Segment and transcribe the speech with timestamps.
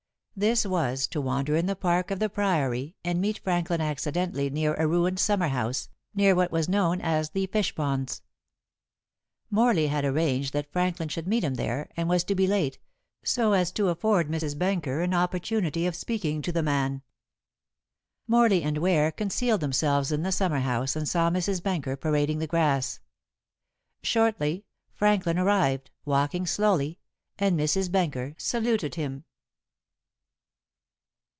[0.33, 4.73] This was to wander in the park of the Priory and meet Franklin accidentally near
[4.73, 8.23] a ruined summer house, near what was known as the fish ponds.
[9.51, 12.79] Morley had arranged that Franklin should meet him there, and was to be late,
[13.23, 14.57] so as to afford Mrs.
[14.57, 17.03] Benker an opportunity of speaking to the man.
[18.25, 21.61] Morley and Ware concealed themselves in the summer house and saw Mrs.
[21.61, 22.99] Benker parading the grass.
[24.01, 26.97] Shortly Franklin arrived, walking slowly,
[27.37, 27.91] and Mrs.
[27.91, 29.25] Benker saluted him.